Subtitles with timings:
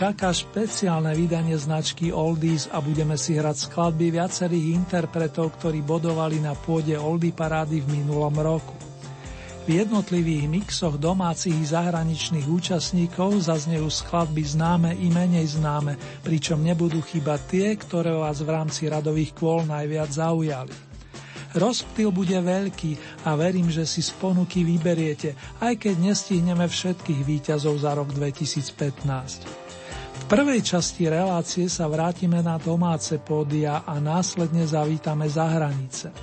[0.00, 6.56] Čaká špeciálne vydanie značky Oldies a budeme si hrať skladby viacerých interpretov, ktorí bodovali na
[6.56, 8.72] pôde Oldie parády v minulom roku.
[9.68, 17.04] V jednotlivých mixoch domácich i zahraničných účastníkov zaznejú skladby známe i menej známe, pričom nebudú
[17.04, 20.72] chýbať tie, ktoré vás v rámci radových kôl najviac zaujali.
[21.52, 27.84] Rozptyl bude veľký a verím, že si z ponuky vyberiete, aj keď nestihneme všetkých výťazov
[27.84, 29.59] za rok 2015
[30.30, 36.14] prvej časti relácie sa vrátime na domáce pódia a následne zavítame za hranice.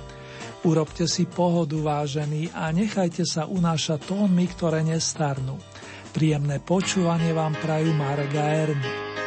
[0.64, 5.60] Urobte si pohodu, vážení, a nechajte sa unášať tónmi, ktoré nestarnú.
[6.16, 9.17] Príjemné počúvanie vám prajú Marga Erny.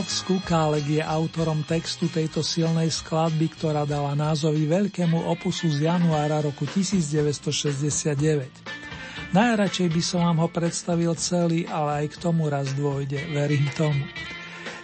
[0.00, 6.40] Rudolf Skukálek je autorom textu tejto silnej skladby, ktorá dala názovy veľkému opusu z januára
[6.40, 8.48] roku 1969.
[9.36, 14.00] Najradšej by som vám ho predstavil celý, ale aj k tomu raz dôjde, verím tomu.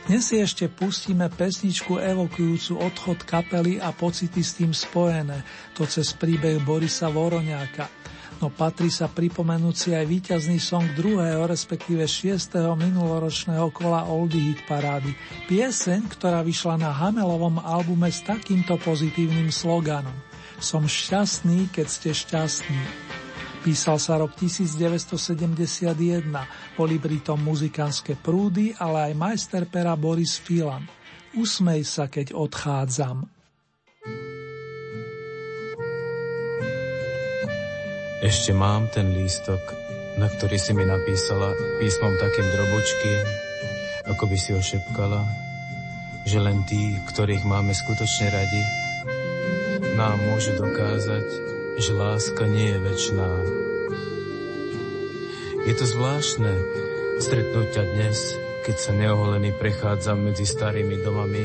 [0.05, 5.41] Dnes si ešte pustíme pesničku evokujúcu odchod kapely a pocity s tým spojené,
[5.73, 7.89] to cez príbeh Borisa Voroňáka–
[8.41, 14.65] no patrí sa pripomenúť si aj víťazný song druhého, respektíve šiestého minuloročného kola Oldie Hit
[14.69, 15.13] parády.
[15.49, 20.15] Pieseň, ktorá vyšla na Hamelovom albume s takýmto pozitívnym sloganom.
[20.57, 22.83] Som šťastný, keď ste šťastní.
[23.67, 26.31] Písal sa rok 1971,
[26.79, 30.87] boli pritom muzikánske prúdy, ale aj majster pera Boris Filan.
[31.35, 33.36] Usmej sa, keď odchádzam.
[38.17, 39.61] Ešte mám ten lístok,
[40.17, 43.21] na ktorý si mi napísala písmom takým drobočkým,
[44.09, 45.21] ako by si ho šepkala,
[46.25, 48.63] že len tí, ktorých máme skutočne radi,
[50.01, 51.29] nám môžu dokázať,
[51.77, 53.31] že láska nie je väčšiná.
[55.69, 56.53] Je to zvláštne
[57.21, 58.17] stretnúť ťa dnes,
[58.65, 61.45] keď sa neoholený prechádzam medzi starými domami,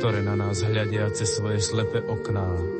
[0.00, 2.77] ktoré na nás hľadia cez svoje slepé okná.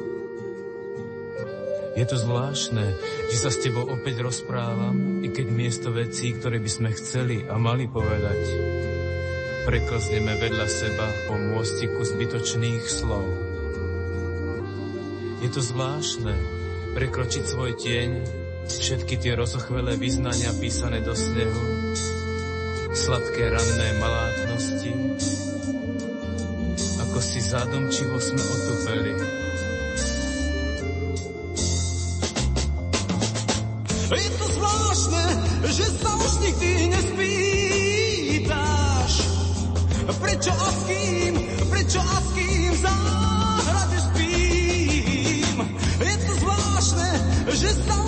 [1.98, 2.94] Je to zvláštne,
[3.26, 7.58] že sa s tebou opäť rozprávam, i keď miesto vecí, ktoré by sme chceli a
[7.58, 8.38] mali povedať,
[9.66, 13.26] preklzneme vedľa seba po môstiku zbytočných slov.
[15.42, 16.38] Je to zvláštne
[16.94, 18.10] prekročiť svoj tieň,
[18.70, 21.66] všetky tie rozochvelé vyznania písané do snehu,
[22.94, 24.94] sladké ranné malátnosti,
[27.02, 29.47] ako si zádomčivo sme otupeli
[34.08, 35.24] Je to zvláštne,
[35.68, 38.48] že sa už nikdy nespýtaš,
[40.16, 41.36] prečo a s kým,
[41.68, 45.60] prečo a s kým záhrade spím.
[46.00, 47.20] Je to zvláštne,
[47.52, 48.07] že sa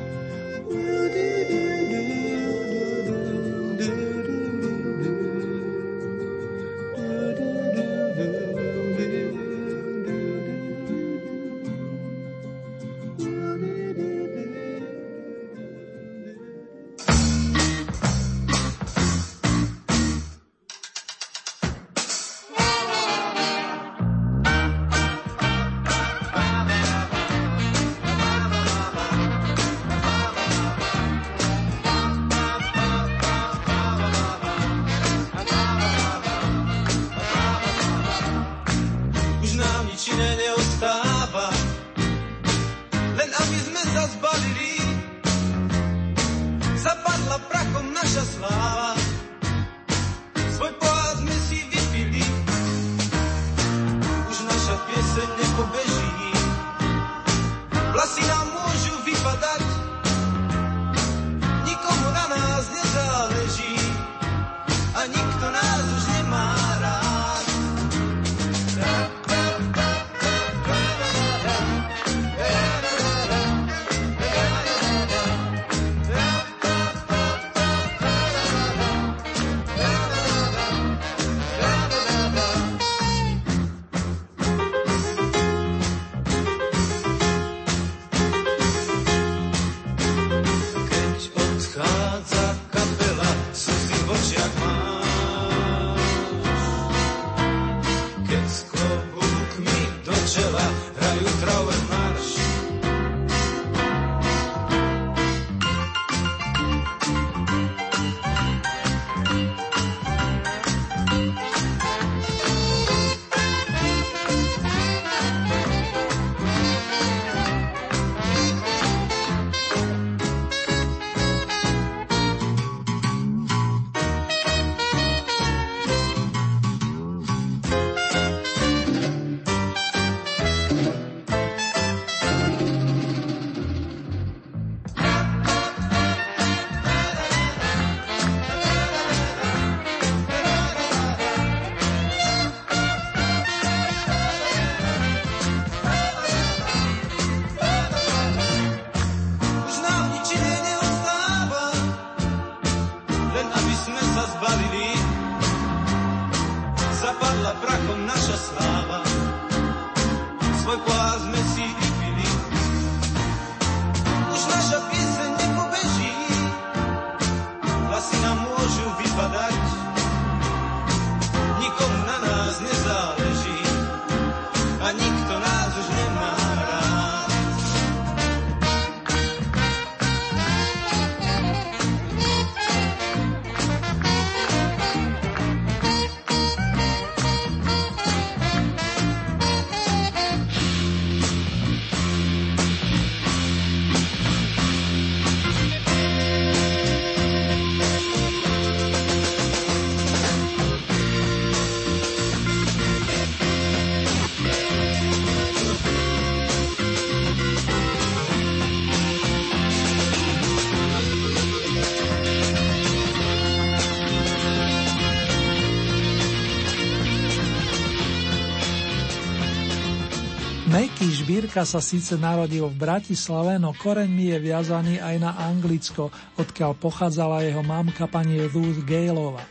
[221.11, 226.07] Meky Žbírka sa síce narodil v Bratislave, no koreňmi je viazaný aj na Anglicko,
[226.39, 229.43] odkiaľ pochádzala jeho mamka pani Ruth Galova.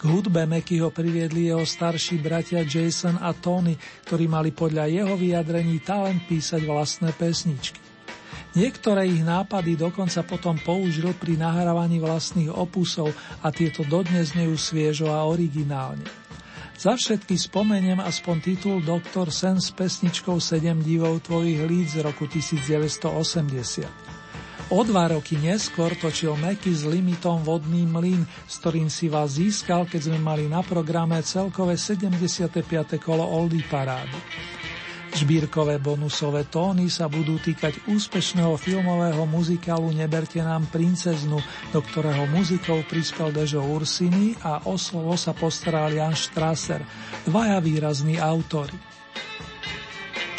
[0.00, 3.76] K hudbe Meky ho priviedli jeho starší bratia Jason a Tony,
[4.08, 7.76] ktorí mali podľa jeho vyjadrení talent písať vlastné pesničky.
[8.56, 13.12] Niektoré ich nápady dokonca potom použil pri nahrávaní vlastných opusov
[13.44, 16.19] a tieto dodnes nejú sviežo a originálne.
[16.80, 22.24] Za všetky spomeniem aspoň titul Doktor Sen s pesničkou 7 divov tvojich líc z roku
[22.24, 23.84] 1980.
[24.72, 29.84] O dva roky neskôr točil Meky s limitom Vodný mlyn, s ktorým si vás získal,
[29.84, 32.48] keď sme mali na programe celkové 75.
[32.96, 34.16] kolo Oldy parády.
[35.10, 41.42] Žbírkové bonusové tóny sa budú týkať úspešného filmového muzikálu Neberte nám princeznu,
[41.74, 46.86] do ktorého muzikou prispel Dežo Ursini a o slovo sa postaral Jan Strasser,
[47.26, 48.78] dvaja výrazní autory.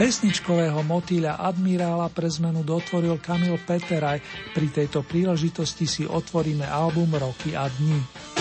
[0.01, 4.18] Pesničkového motýľa admirála pre zmenu dotvoril Kamil Peteraj.
[4.56, 8.40] Pri tejto príležitosti si otvoríme album Roky a dní.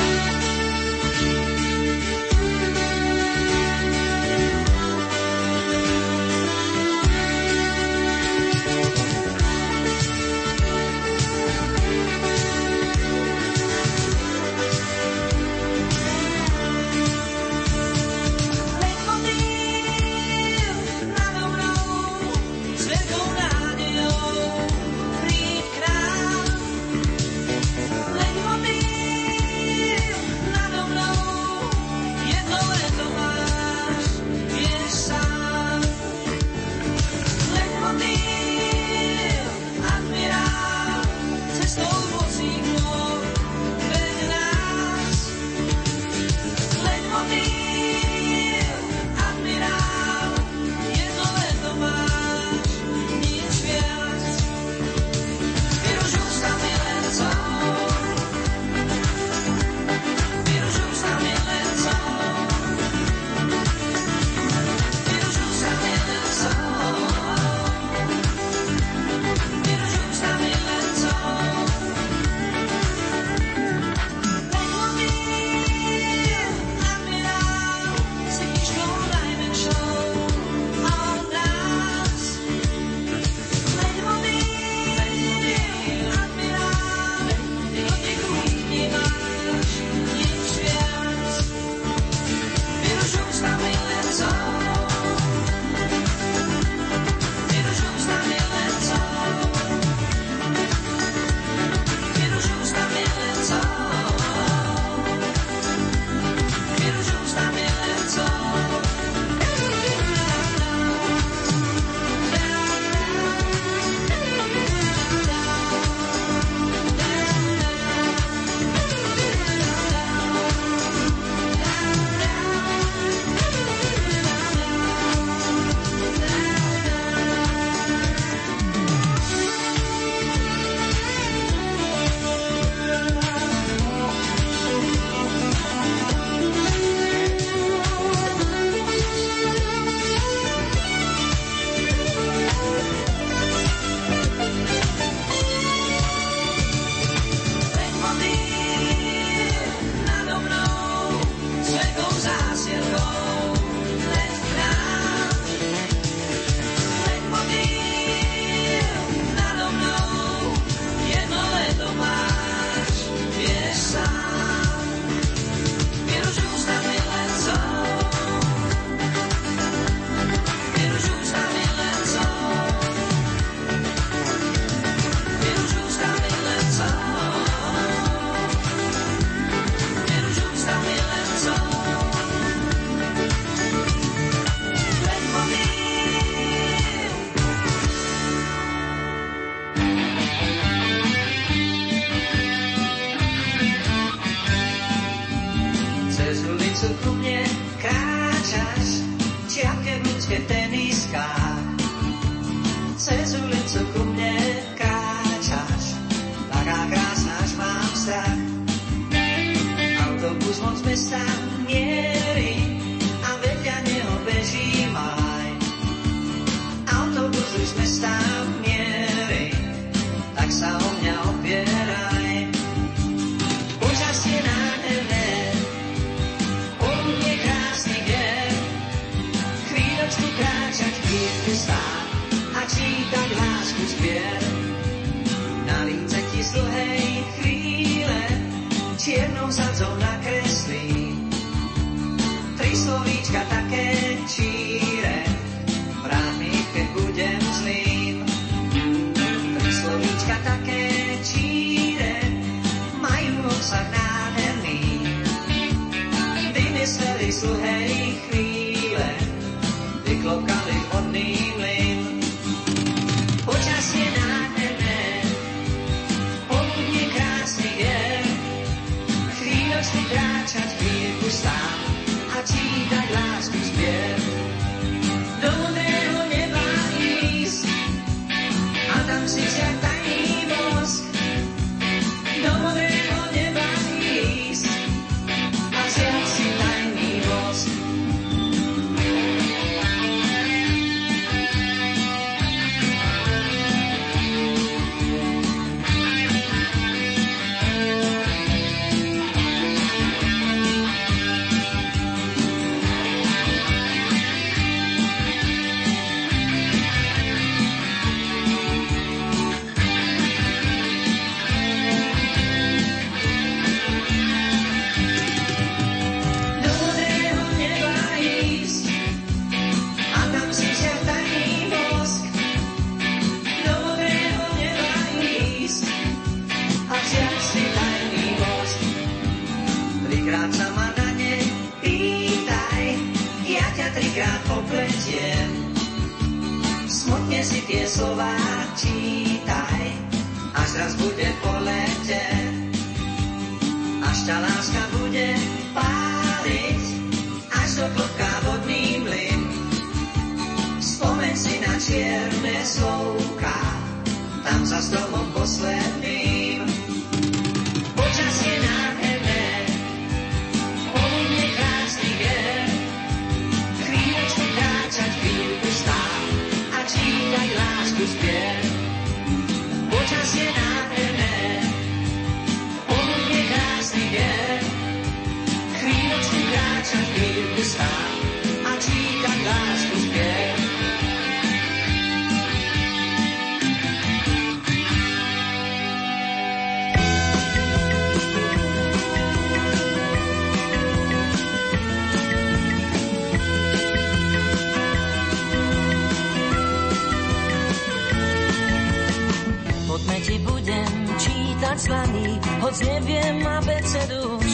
[402.71, 404.53] Hoď neviem abecedu už.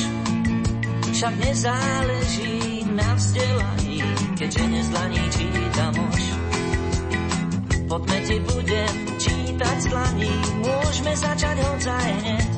[1.13, 4.01] Však nezáleží na vzdelaní,
[4.41, 6.23] keďže nezlaní čítam už.
[7.89, 10.33] Poďme ti budem čítať slaný,
[10.65, 12.51] môžeme začať hodzaj hneď.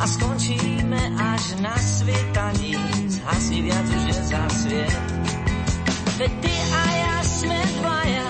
[0.00, 2.80] A skončíme až na svitaní,
[3.12, 5.00] zhasni viac už nezasviet.
[6.16, 8.28] Veď ty a ja sme dvaja,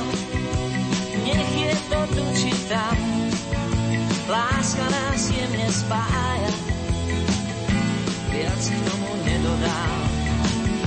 [1.22, 2.98] nech je to tu či tam.
[4.30, 6.52] Láska nás jemne spája,
[8.34, 9.98] viac k tomu nedodám.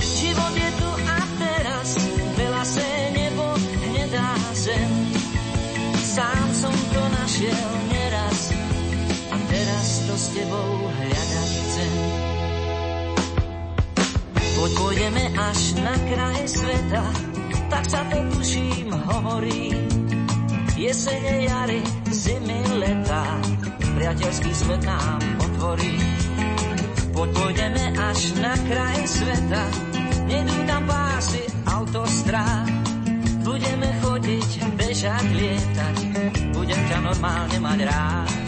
[0.00, 1.88] Život je tu a teraz,
[2.36, 4.92] veľa se nebo hnedá zem.
[6.14, 8.52] Sám som to našiel neraz
[9.32, 11.94] a teraz to s tebou hľadať chcem.
[14.54, 17.04] Poď pôjdeme až na kraj sveta,
[17.72, 19.93] tak sa to tuším hovorí.
[20.74, 23.22] Jesene, jary, zimy, leta,
[23.94, 25.94] priateľský svet nám otvorí.
[27.14, 29.64] Poď pôjdeme až na kraj sveta,
[30.26, 32.66] nedú tam pásy autostrád.
[33.46, 35.96] Budeme chodiť, bežať, lietať,
[36.58, 38.43] budem ťa normálne mať rád.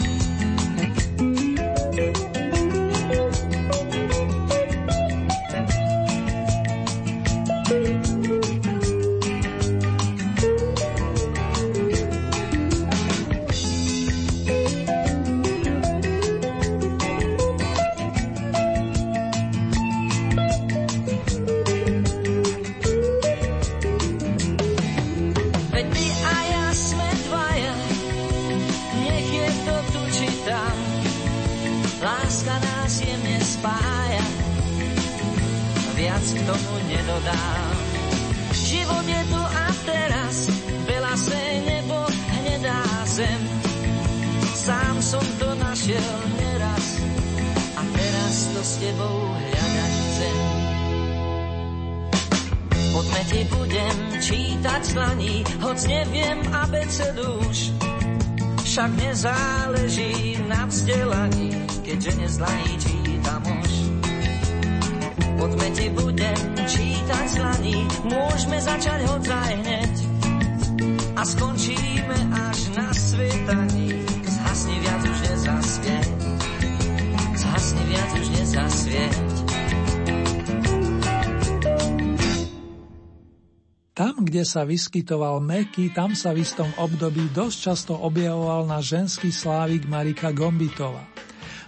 [83.97, 89.33] Tam, kde sa vyskytoval Meky, tam sa v istom období dosť často objavoval na ženský
[89.33, 91.01] slávik Marika Gombitova.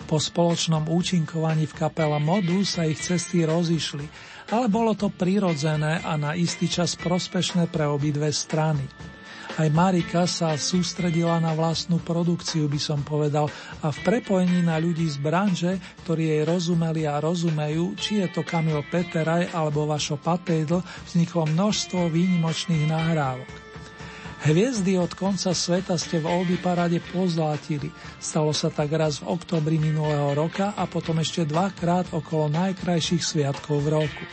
[0.06, 4.06] Po spoločnom účinkovaní v kapela Modu sa ich cesty rozišli,
[4.54, 8.86] ale bolo to prirodzené a na istý čas prospešné pre obidve strany.
[9.60, 13.52] Aj Marika sa sústredila na vlastnú produkciu, by som povedal,
[13.84, 15.76] a v prepojení na ľudí z branže,
[16.08, 20.80] ktorí jej rozumeli a rozumejú, či je to Kamil Peteraj alebo Vašo Patejdl,
[21.12, 23.52] vzniklo množstvo výnimočných nahrávok.
[24.48, 27.92] Hviezdy od konca sveta ste v Oldy parade pozlátili.
[28.16, 33.84] Stalo sa tak raz v oktobri minulého roka a potom ešte dvakrát okolo najkrajších sviatkov
[33.84, 34.24] v roku.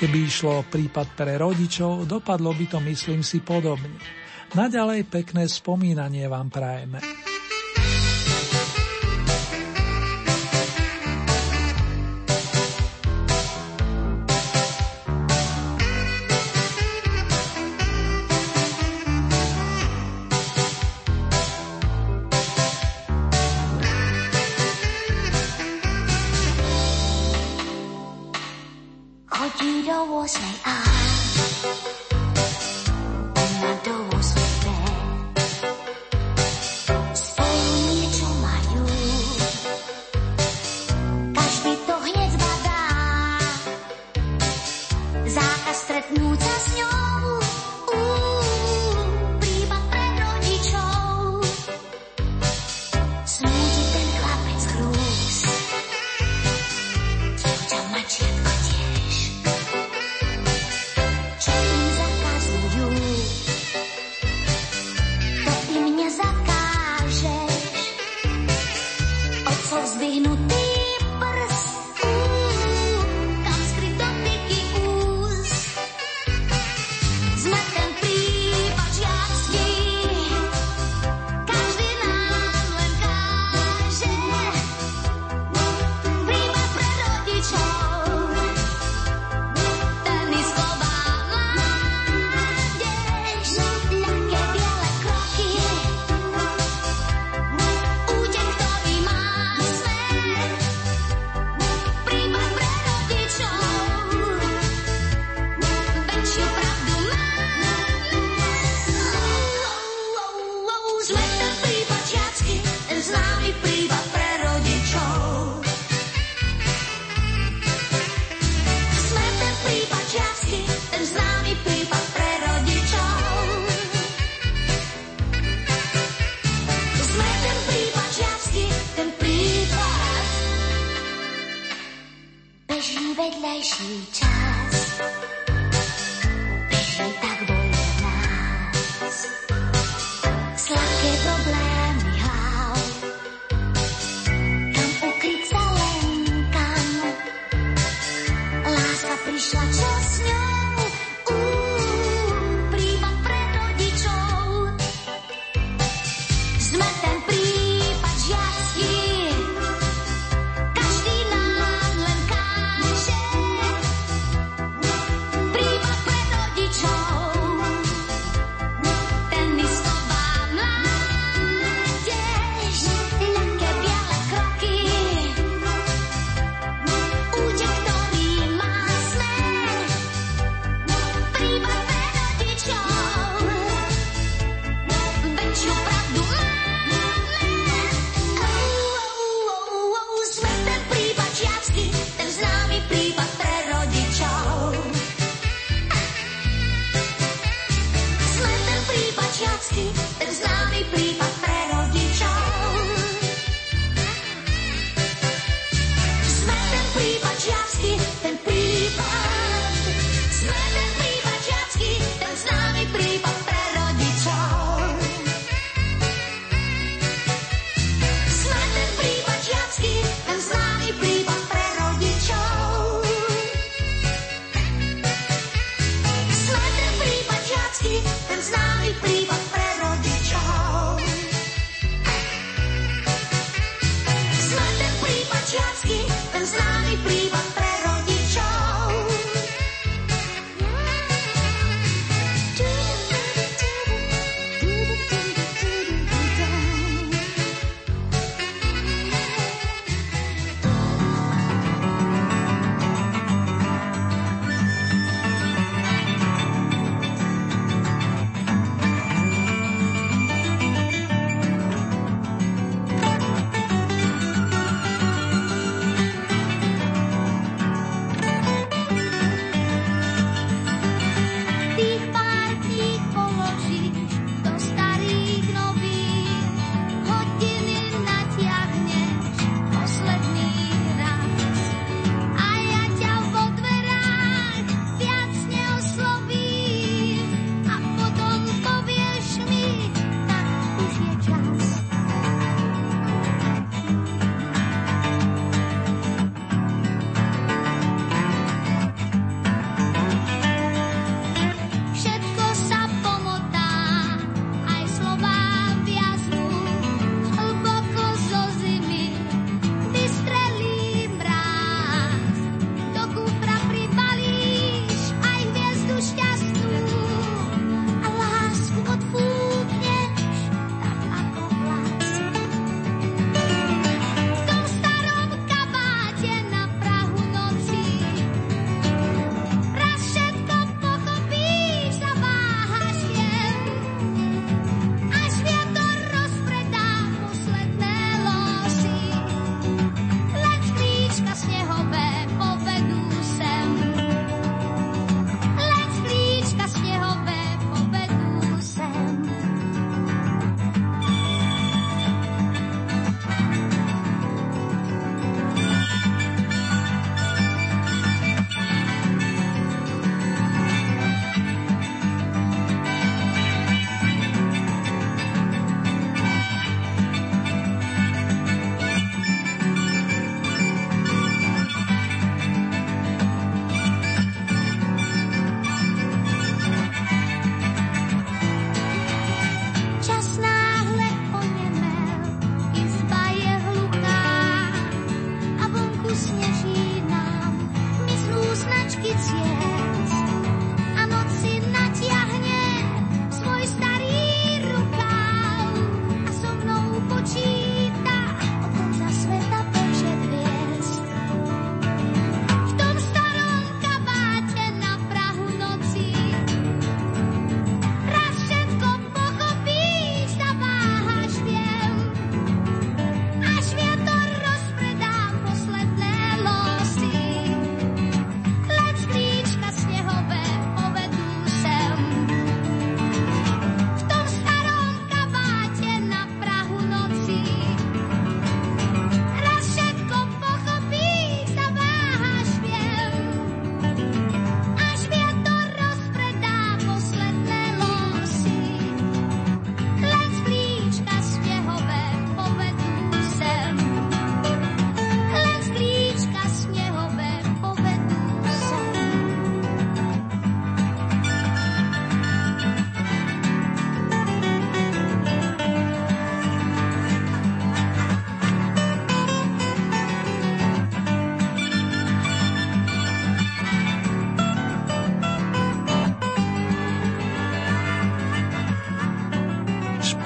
[0.00, 4.24] Keby išlo o prípad pre rodičov, dopadlo by to myslím si podobne.
[4.54, 7.02] Naďalej pekné spomínanie vám prajeme.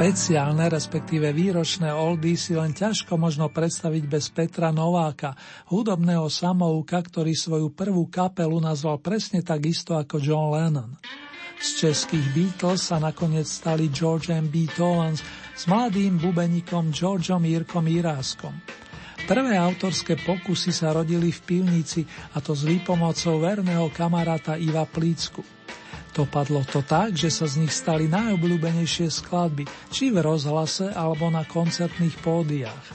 [0.01, 5.37] Špeciálne, respektíve výročné oldy si len ťažko možno predstaviť bez Petra Nováka,
[5.69, 10.97] hudobného samouka, ktorý svoju prvú kapelu nazval presne tak isto ako John Lennon.
[11.61, 14.49] Z českých Beatles sa nakoniec stali George M.
[14.49, 15.21] Beethovens
[15.53, 18.57] s mladým bubenikom Georgeom Jirkom Iráskom.
[19.29, 25.60] Prvé autorské pokusy sa rodili v pivnici a to s výpomocou verného kamaráta Iva Plícku.
[26.11, 31.47] Dopadlo to tak, že sa z nich stali najobľúbenejšie skladby, či v rozhlase alebo na
[31.47, 32.87] koncertných pódiách.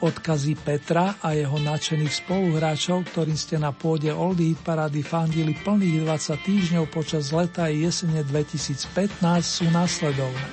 [0.00, 6.08] Odkazy Petra a jeho nadšených spoluhráčov, ktorým ste na pôde Oldie Hit Parady fandili plných
[6.08, 10.48] 20 týždňov počas leta a jesene 2015 sú nasledovné.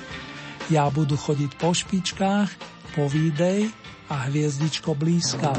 [0.68, 2.52] Ja budu chodiť po špičkách,
[2.92, 3.72] povídej
[4.12, 5.56] a hviezdičko blízka.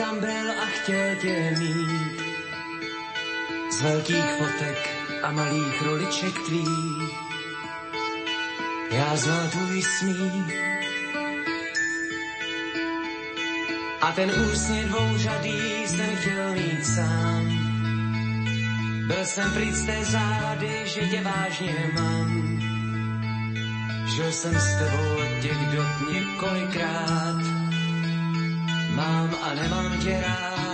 [0.00, 2.22] Tam byl a chtěl tě mít.
[3.70, 4.78] Z velkých fotek
[5.22, 7.12] a malých roliček tvých.
[8.90, 10.54] Já znal tvůj smích.
[14.00, 17.44] A ten úsměv dvouřadý jsem chtěl mít sám.
[19.06, 22.60] Byl jsem pryč té závady, že tě vážně mám.
[24.14, 27.59] Žil jsem s tebou těch dob několikrát.
[29.00, 30.69] Mám a nemám tě rád.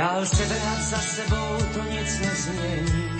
[0.00, 3.10] Dál se vrhat za sebou, to nic nezmění.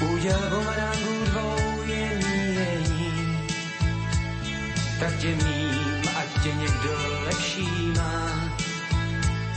[0.00, 3.38] Úděl bumerangů dvou je míjení.
[5.00, 6.92] Tak tě mím, ať tě někdo
[7.24, 8.50] lepší má,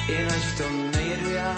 [0.07, 1.55] jinak v tom nejedu já.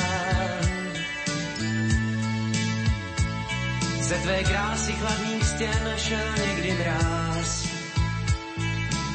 [4.01, 7.67] Ze tvé krásy chladných stěn šel někdy mráz.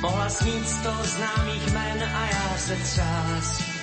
[0.01, 3.78] Mohla snít sto známých jmen a já se třás.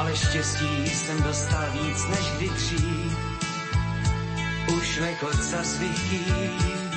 [0.00, 3.18] Ale štěstí jsem dostal víc než kdy dřív.
[4.76, 6.89] Už nechoď za svých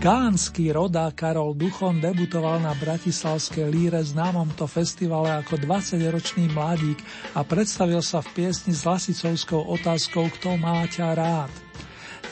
[0.00, 6.96] Gánsky rodá Karol Duchon debutoval na Bratislavskej líre známom to festivale ako 20-ročný mladík
[7.36, 11.52] a predstavil sa v piesni s lasicovskou otázkou Kto má ťa rád.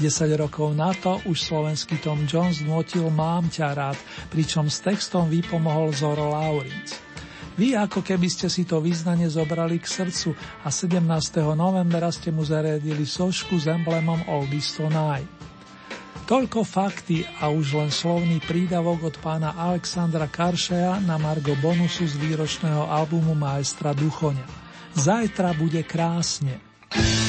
[0.00, 4.00] 10 rokov na to už slovenský Tom Jones notil Mám ťa rád,
[4.32, 6.96] pričom s textom vypomohol Zoro Laurinc.
[7.60, 10.32] Vy ako keby ste si to význanie zobrali k srdcu
[10.64, 11.04] a 17.
[11.52, 15.37] novembra ste mu zariadili sošku s emblemom Oldies Tonight.
[16.28, 22.20] Toľko fakty a už len slovný prídavok od pána Alexandra Karšeja na Margo bonusu z
[22.20, 24.44] výročného albumu Maestra Duchoňa.
[24.92, 26.60] Zajtra bude krásne.
[26.92, 27.27] vlastne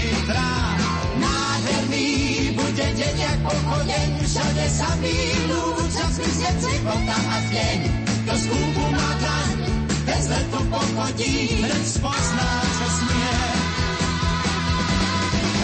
[0.00, 0.48] Zajtra
[1.20, 2.08] nádherný
[2.56, 7.78] bude deň jak pochodeň, všade samý lúč a zmizne života a deň.
[8.24, 9.56] To skúpu má dlaň,
[10.08, 13.36] bez letu pochodí, len spozná, čo smie.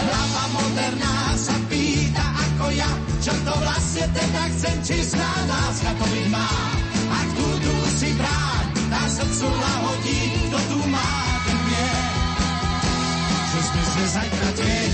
[0.05, 2.91] Hlava moderná sa pýta ako ja,
[3.25, 6.49] čo to vlastne teda chcem, či zná láska to byť má.
[7.09, 11.36] Ak tu si bráň, na srdcu lahodí, kto tu má, ten.
[13.67, 14.91] Že sme zajtra deň.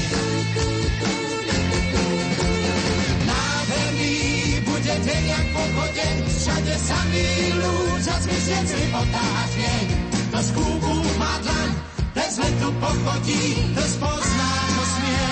[4.83, 9.87] bude deň jak pochodeň, všade samý lúč a zmizne života a tieň.
[10.35, 11.69] To z kúbu má dlaň,
[12.11, 15.27] bez letu pochodí, to spozná, čo smie.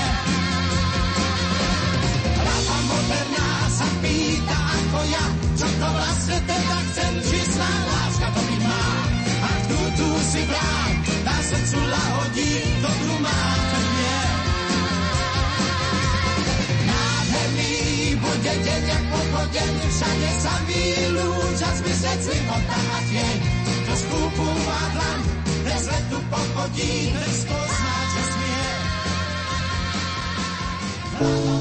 [2.39, 5.25] Hlava moderná sa pýta ako ja,
[5.59, 8.85] čo to vlastne teda chcem, čistá láska to byť má.
[9.41, 10.91] A tu, tu si bráň,
[11.51, 13.39] na srdcu lahodí, to tu má,
[13.91, 14.19] vie.
[16.87, 17.71] Nádherný
[18.23, 20.55] bude deň jak pochodeň, všade sa
[21.11, 23.37] lúč a zmizne života a tieň.
[23.67, 25.19] To skúpu má dlaň,
[25.67, 28.63] bez letu pochodí, bez pozná, čo smie.
[31.19, 31.60] Z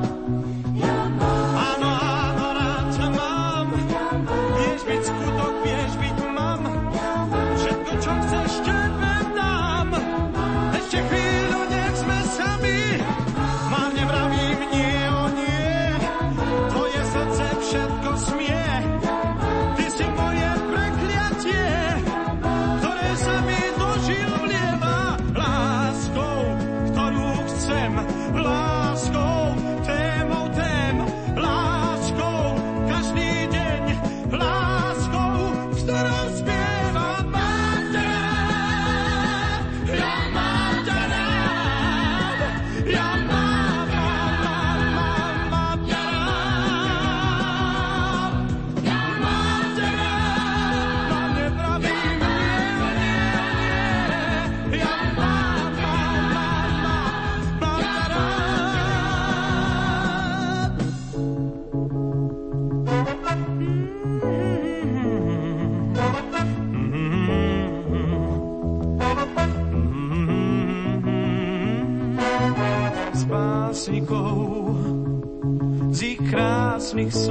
[77.09, 77.30] krásnych slov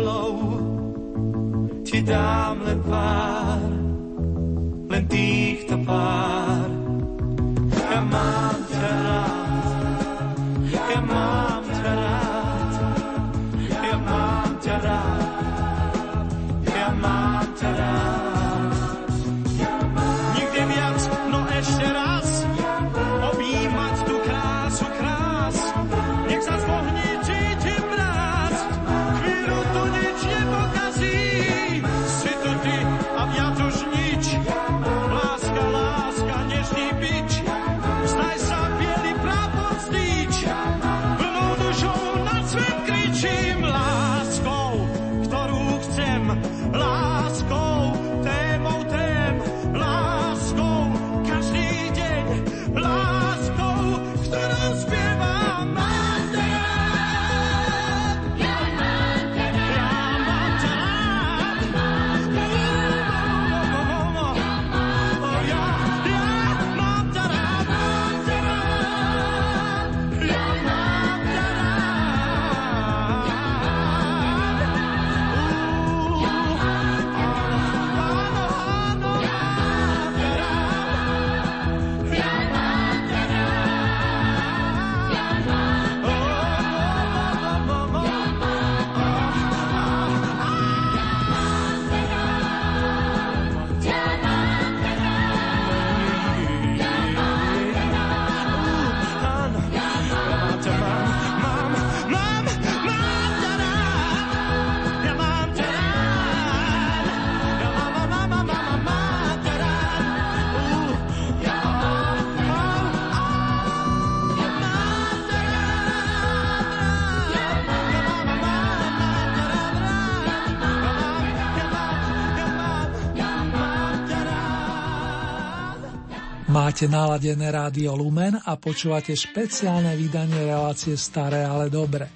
[126.70, 132.06] Máte naladené rádio Lumen a počúvate špeciálne vydanie relácie Staré, ale dobre.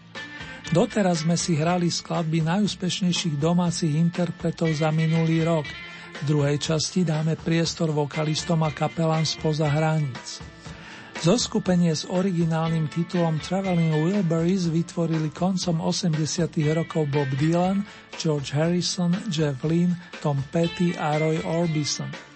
[0.71, 5.67] Doteraz sme si hrali skladby najúspešnejších domácich interpretov za minulý rok.
[6.23, 10.39] V druhej časti dáme priestor vokalistom a kapelám spoza hraníc.
[11.19, 16.23] Zoskupenie s originálnym titulom Traveling Wilburys vytvorili koncom 80.
[16.79, 17.83] rokov Bob Dylan,
[18.23, 22.34] George Harrison, Jeff Lynne, Tom Petty a Roy Orbison.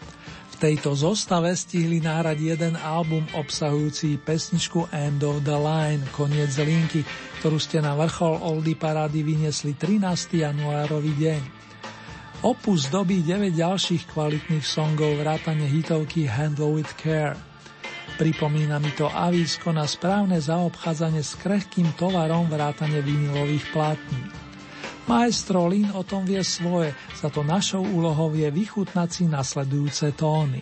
[0.59, 7.07] Tejto zostave stihli náhrať jeden album obsahujúci pesničku End of the Line, koniec linky,
[7.39, 10.03] ktorú ste na vrchol Oldy parády vyniesli 13.
[10.43, 11.43] januárový deň.
[12.43, 17.39] Opus dobí 9 ďalších kvalitných songov vrátane hitovky Handle with Care.
[18.19, 24.48] Pripomína mi to avísko na správne zaobchádzanie s krehkým tovarom vrátane vinilových plátní.
[25.09, 30.61] Maestro Lin o tom vie svoje, za to našou úlohou je vychutnať si nasledujúce tóny.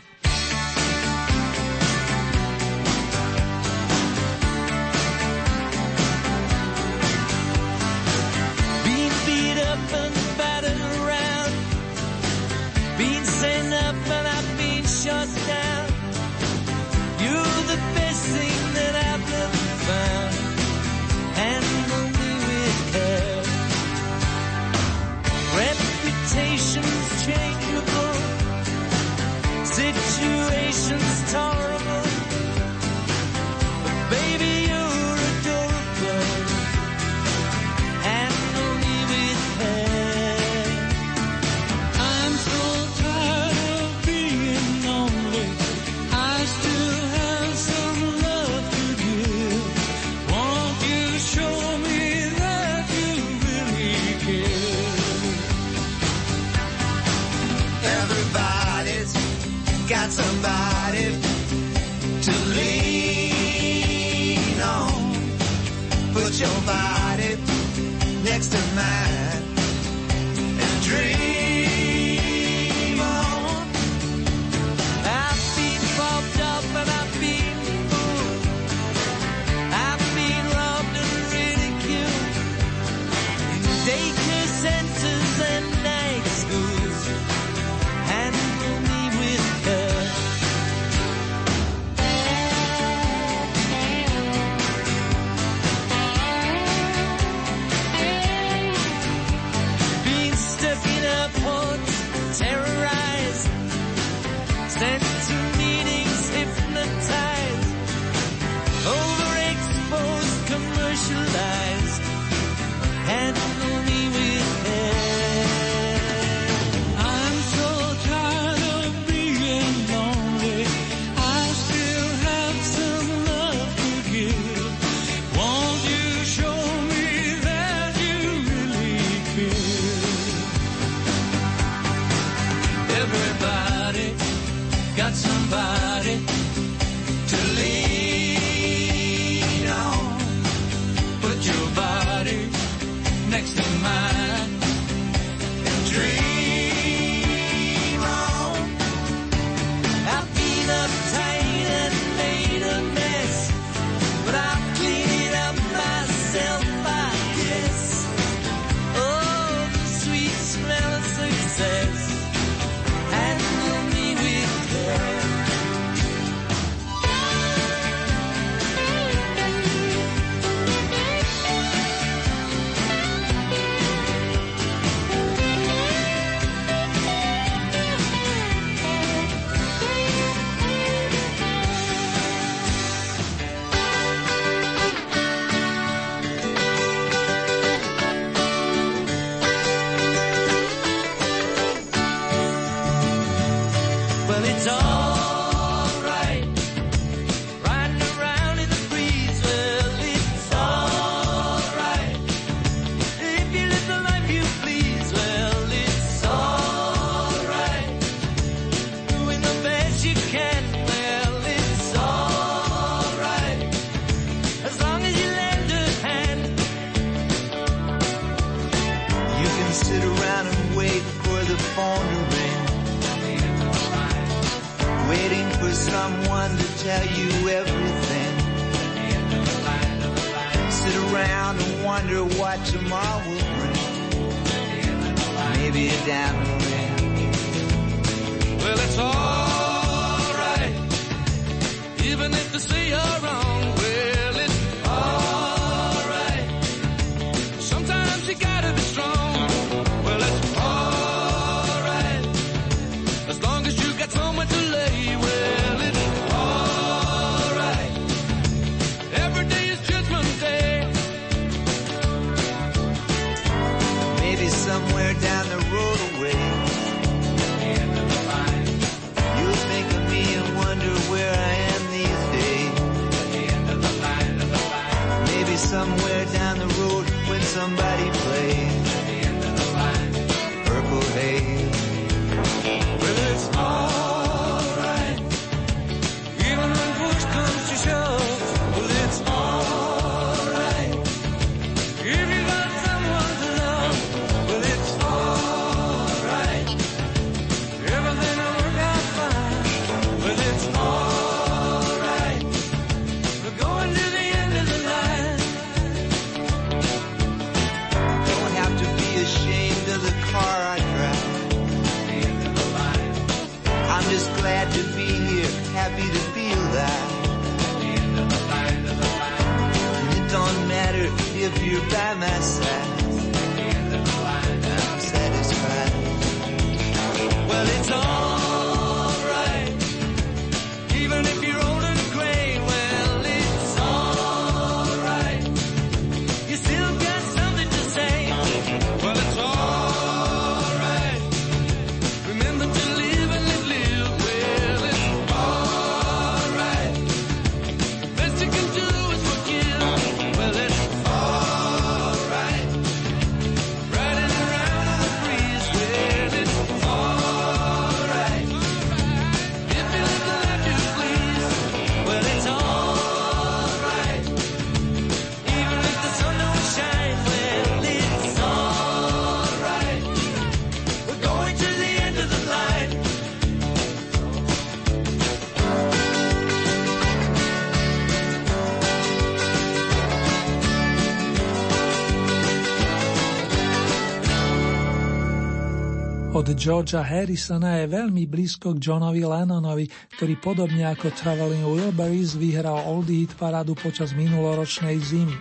[386.56, 393.28] Georgia Harrisona je veľmi blízko k Johnovi Lennonovi, ktorý podobne ako Traveling Wilburys vyhral Oldie
[393.28, 395.36] Hit parádu počas minuloročnej zimy.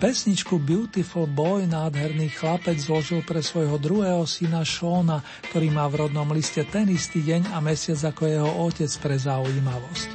[0.00, 5.20] Pesničku Beautiful Boy nádherný chlapec zložil pre svojho druhého syna Shona,
[5.52, 10.08] ktorý má v rodnom liste ten istý deň a mesiac ako jeho otec pre zaujímavosť.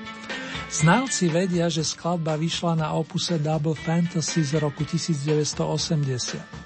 [0.74, 6.59] Znalci vedia, že skladba vyšla na opuse Double Fantasy z roku 1980.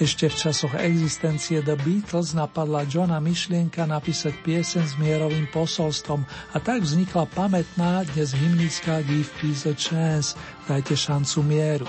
[0.00, 6.56] Ešte v časoch existencie The Beatles napadla Johna myšlienka napísať piesen s mierovým posolstvom a
[6.56, 11.88] tak vznikla pamätná dnes hymnická Give Peace a Chance, dajte šancu mieru.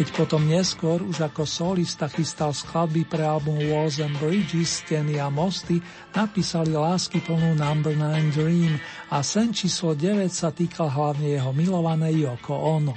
[0.00, 5.28] Keď potom neskôr už ako solista chystal skladby pre album Walls and Bridges, Steny a
[5.28, 5.84] mosty,
[6.16, 8.80] napísali lásky plnú Number 9 Dream
[9.12, 12.96] a sen číslo 9 sa týkal hlavne jeho milovanej Yoko Ono.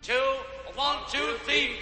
[0.00, 0.16] Two,
[0.72, 1.76] one, two, three.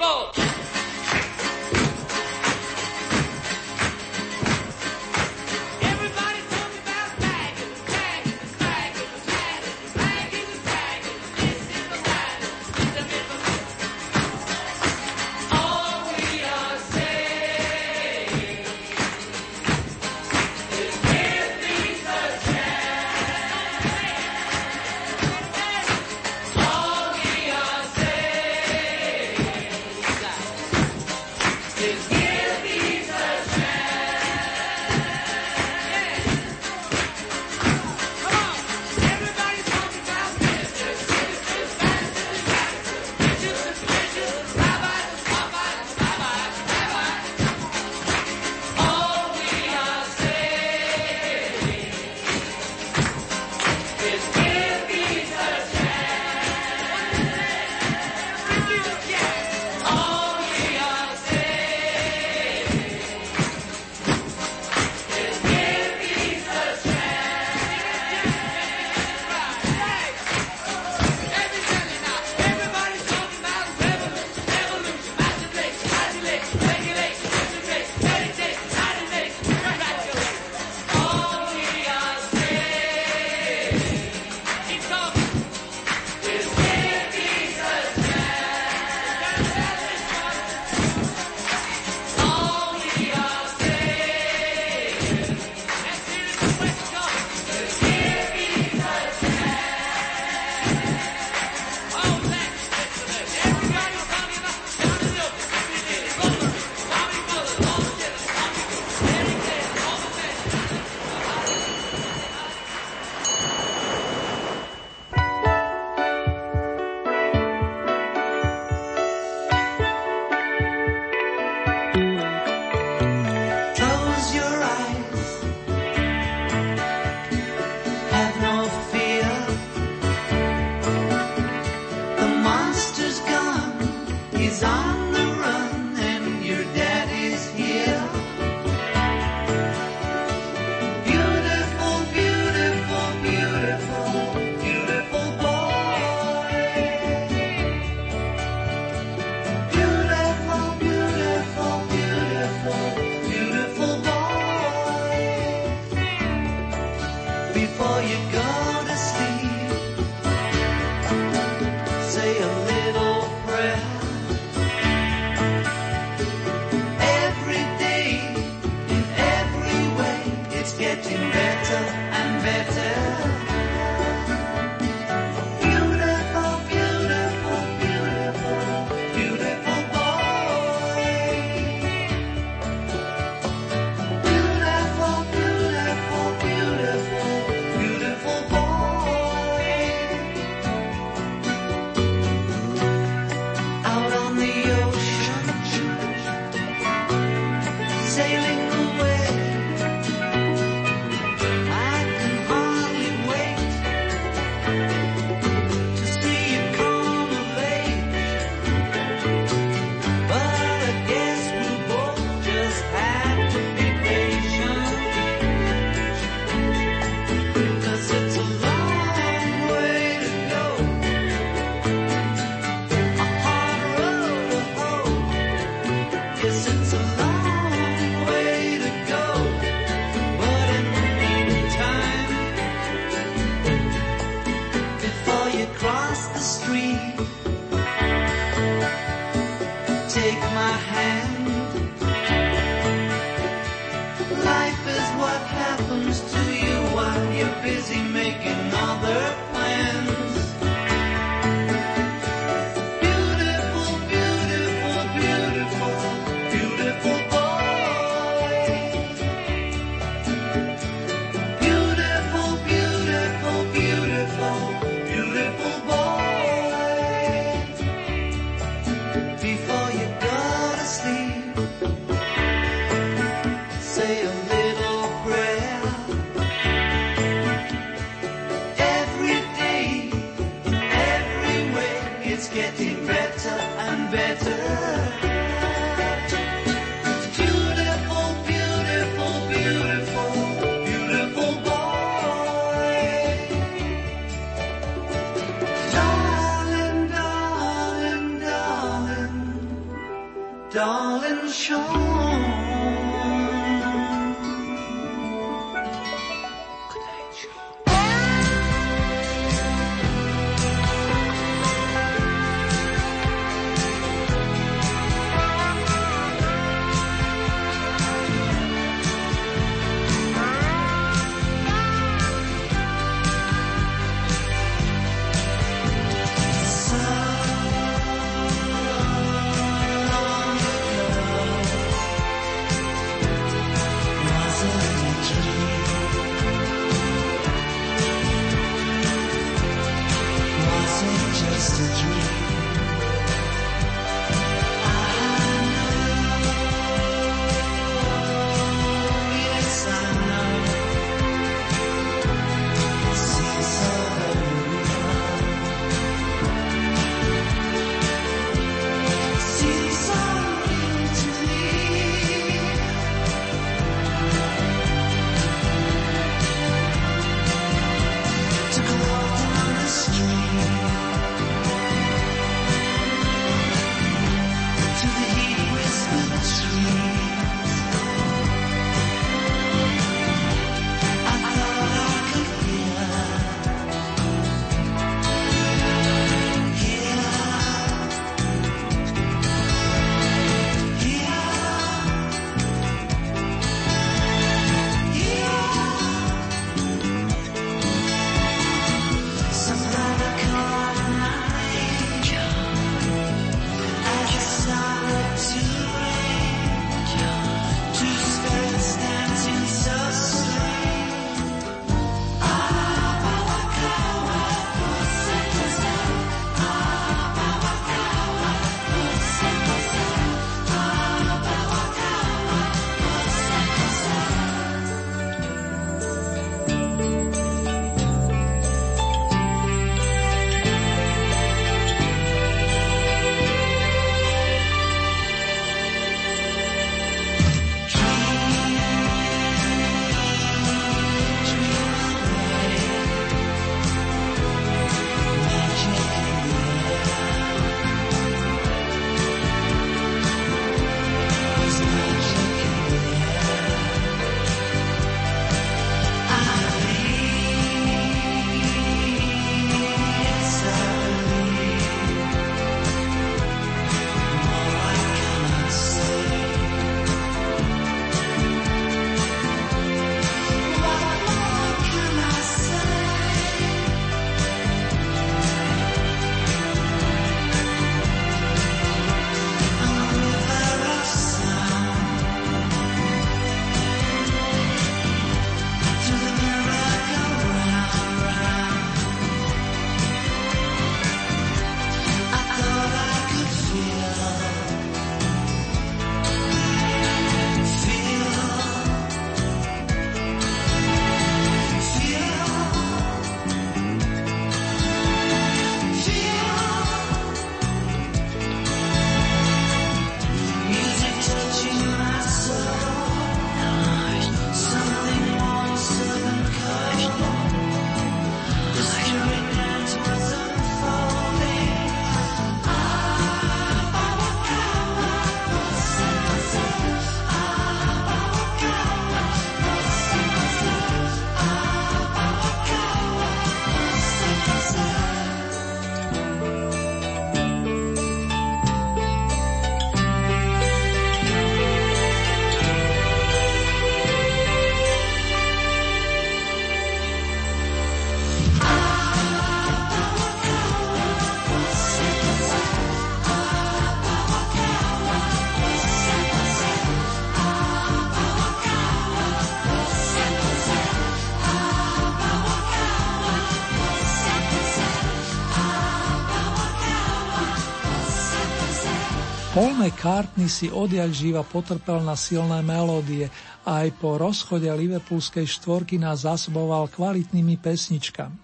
[570.07, 573.27] McCartney si odjak živa potrpel na silné melódie
[573.67, 578.39] a aj po rozchode Liverpoolskej štvorky nás zásoboval kvalitnými pesničkami.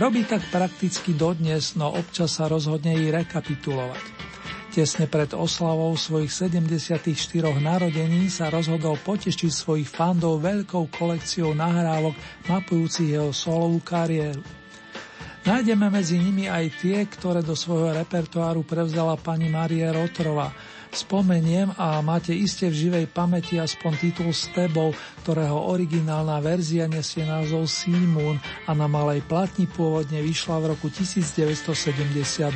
[0.00, 4.00] Robí tak prakticky dodnes, no občas sa rozhodne i rekapitulovať.
[4.72, 7.04] Tesne pred oslavou svojich 74
[7.60, 12.16] narodení sa rozhodol potešiť svojich fandov veľkou kolekciou nahrávok
[12.48, 14.40] mapujúcich jeho solovú kariéru.
[15.44, 22.00] Nájdeme medzi nimi aj tie, ktoré do svojho repertoáru prevzala pani Marie Rotrova, Spomeniem a
[22.00, 28.40] máte iste v živej pamäti aspoň titul s tebou, ktorého originálna verzia nesie názov Simon
[28.64, 32.48] a na malej platni pôvodne vyšla v roku 1972.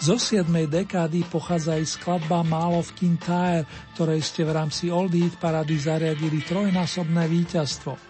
[0.00, 0.48] Zo 7.
[0.64, 6.40] dekády pochádza aj skladba Málo v Kintyre, ktorej ste v rámci Old Heat parady zariadili
[6.40, 8.00] trojnásobné víťazstvo.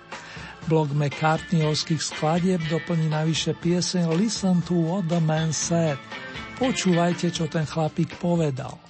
[0.70, 5.98] Blok McCartneyovských skladieb doplní navyše pieseň Listen to what the man said.
[6.60, 8.89] Počúvajte, čo ten chlapík povedal.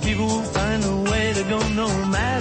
[0.00, 2.37] people will find a way to go no matter.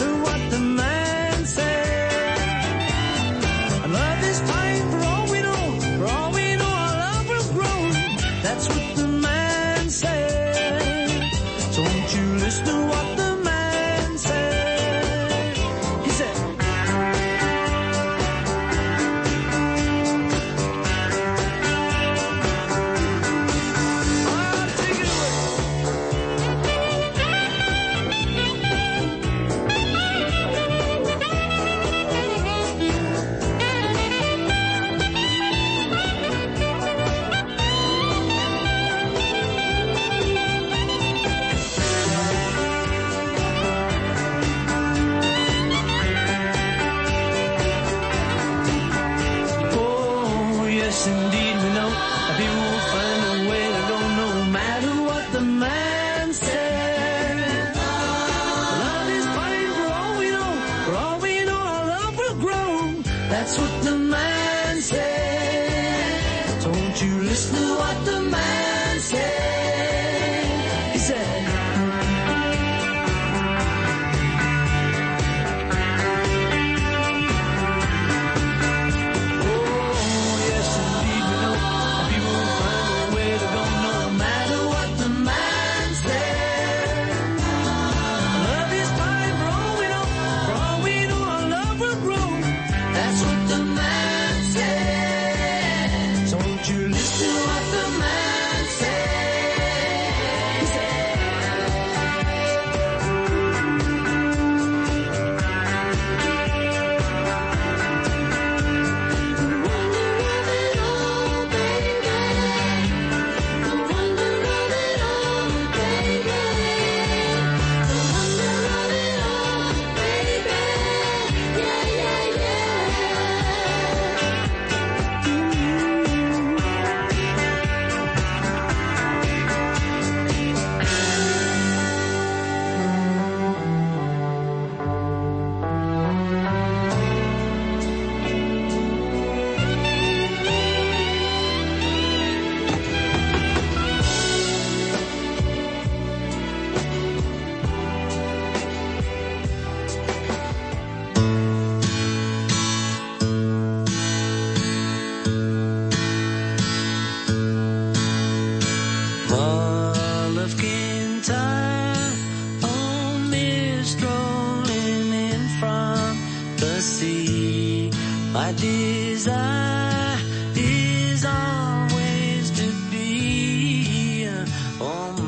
[166.57, 167.91] embassy.
[168.31, 170.17] My desire
[170.55, 174.45] is always to be a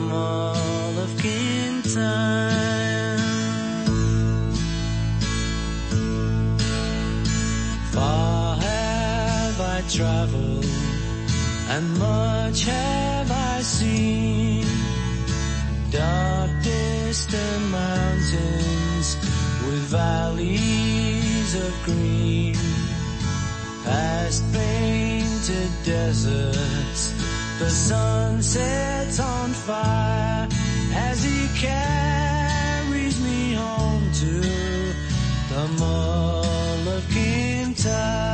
[0.09, 3.17] mall of Kintyre.
[7.91, 10.65] Far have I traveled
[11.69, 14.65] and much have I seen.
[15.91, 19.17] Dark distant mountains
[19.65, 20.28] with valleys
[21.49, 22.55] trees of green,
[23.83, 27.13] past painted deserts.
[27.59, 30.47] The sun sets on fire
[30.93, 34.41] as he carries me home to
[35.49, 38.28] the Mall of Kintyre.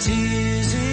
[0.00, 0.91] tears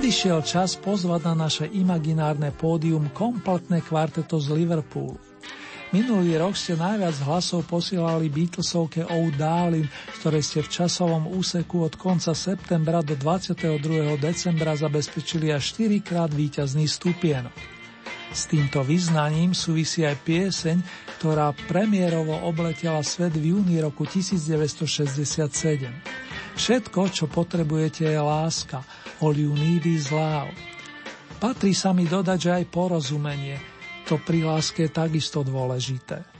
[0.00, 5.20] Nadišiel čas pozvať na naše imaginárne pódium kompletné kvarteto z Liverpoolu.
[5.92, 11.84] Minulý rok ste najviac hlasov posielali Beatlesovke Oh Darling, z ktorej ste v časovom úseku
[11.84, 14.16] od konca septembra do 22.
[14.16, 17.52] decembra zabezpečili až 4 krát víťazný stupienok.
[18.32, 20.80] S týmto vyznaním súvisí aj pieseň,
[21.20, 25.20] ktorá premiérovo obletela svet v júni roku 1967.
[26.56, 28.80] Všetko, čo potrebujete, je láska.
[29.20, 30.48] All you need is love.
[31.40, 33.56] Patrí sa mi dodať, že aj porozumenie.
[34.08, 36.39] To pri láske je takisto dôležité.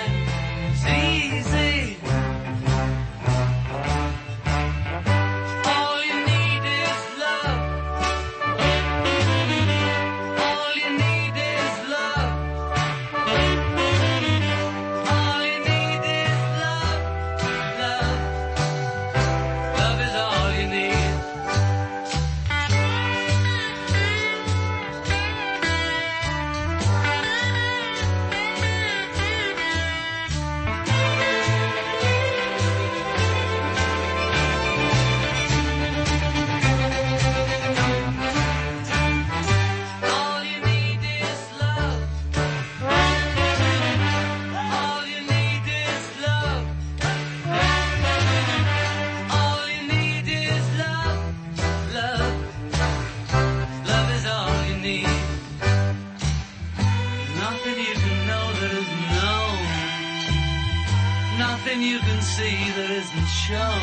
[63.47, 63.81] shown.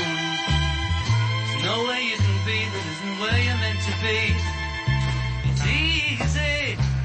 [1.50, 4.20] There's way you can be that isn't where you're meant to be.
[5.48, 6.97] It's easy.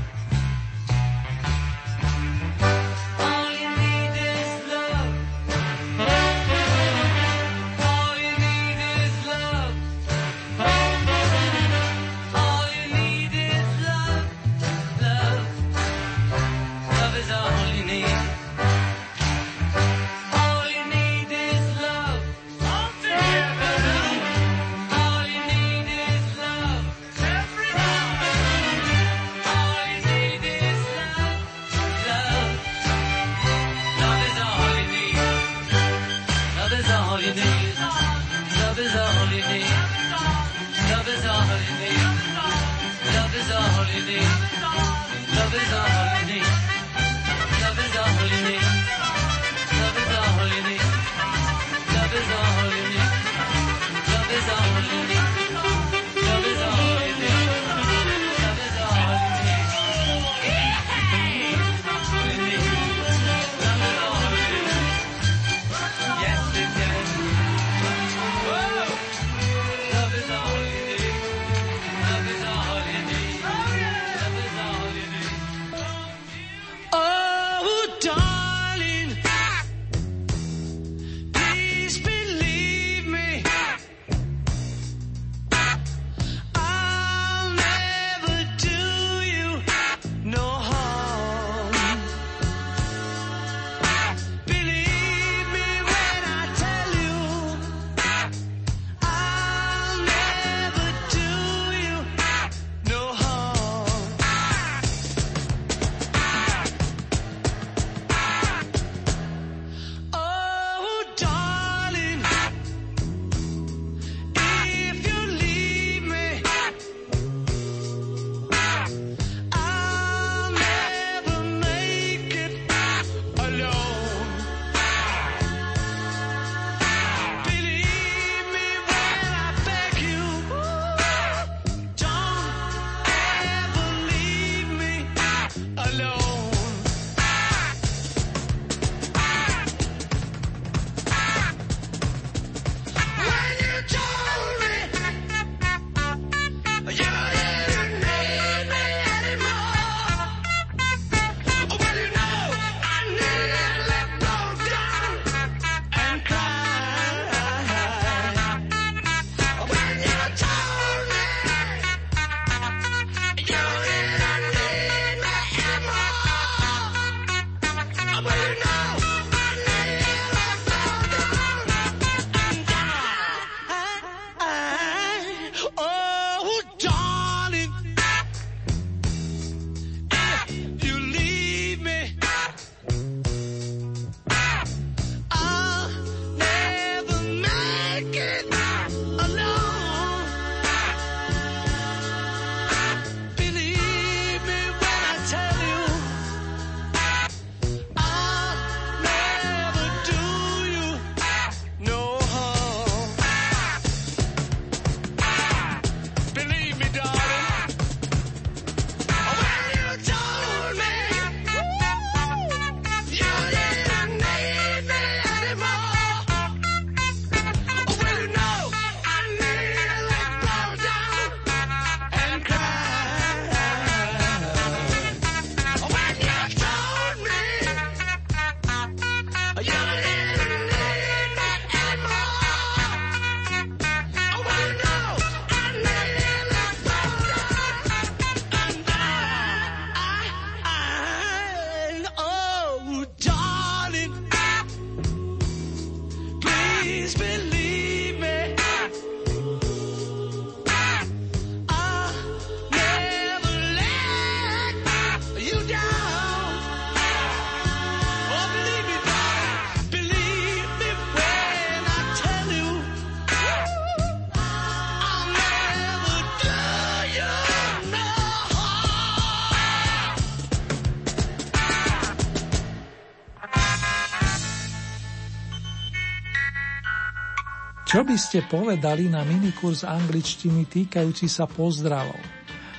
[278.04, 282.20] Čo by ste povedali na minikurs angličtiny týkajúci sa pozdravov?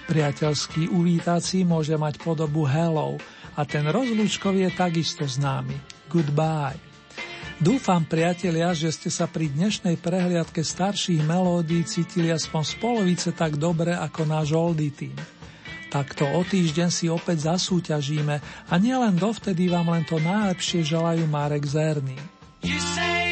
[0.04, 3.16] Priateľský uvítací môže mať podobu hello
[3.56, 5.80] a ten rozlúčkový je takisto známy.
[6.12, 6.76] Goodbye.
[7.56, 13.56] Dúfam, priatelia, že ste sa pri dnešnej prehliadke starších melódií cítili aspoň z polovice tak
[13.56, 15.16] dobre ako náš oldy team.
[15.88, 21.64] Takto o týždeň si opäť zasúťažíme a nielen dovtedy vám len to najlepšie želajú Marek
[21.64, 22.20] Zerný.
[22.60, 23.23] You say